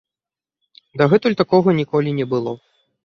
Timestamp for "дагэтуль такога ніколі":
1.01-2.17